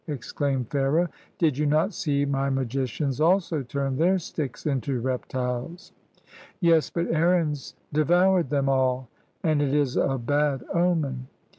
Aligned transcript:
ex 0.07 0.31
claimed 0.31 0.67
Pharaoh; 0.71 1.07
"did 1.37 1.55
you 1.59 1.67
not 1.67 1.93
see 1.93 2.25
my 2.25 2.49
magicians 2.49 3.21
also 3.21 3.61
turn 3.61 3.97
their 3.97 4.17
sticks 4.17 4.65
into 4.65 4.99
reptiles?" 4.99 5.91
"Yes, 6.59 6.89
but 6.89 7.05
Aaron's 7.11 7.75
devoured 7.93 8.49
them 8.49 8.67
all, 8.67 9.09
and 9.43 9.61
it 9.61 9.75
is 9.75 9.97
a 9.97 10.17
bad 10.17 10.63
omen." 10.73 11.27